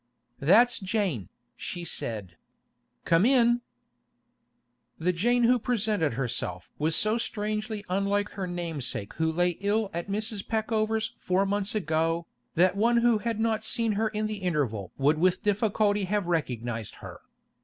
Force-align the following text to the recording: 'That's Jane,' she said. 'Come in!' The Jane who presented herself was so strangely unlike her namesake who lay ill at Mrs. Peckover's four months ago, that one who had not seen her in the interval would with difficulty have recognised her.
'That's 0.39 0.79
Jane,' 0.79 1.29
she 1.55 1.85
said. 1.85 2.35
'Come 3.05 3.23
in!' 3.23 3.61
The 4.97 5.13
Jane 5.13 5.43
who 5.43 5.59
presented 5.59 6.13
herself 6.15 6.71
was 6.79 6.95
so 6.95 7.19
strangely 7.19 7.85
unlike 7.87 8.29
her 8.29 8.47
namesake 8.47 9.13
who 9.21 9.31
lay 9.31 9.57
ill 9.59 9.91
at 9.93 10.09
Mrs. 10.09 10.43
Peckover's 10.47 11.11
four 11.17 11.45
months 11.45 11.75
ago, 11.75 12.25
that 12.55 12.75
one 12.75 12.97
who 13.05 13.19
had 13.19 13.39
not 13.39 13.63
seen 13.63 13.91
her 13.91 14.07
in 14.07 14.25
the 14.25 14.37
interval 14.37 14.91
would 14.97 15.19
with 15.19 15.43
difficulty 15.43 16.05
have 16.05 16.25
recognised 16.25 16.95
her. 17.05 17.21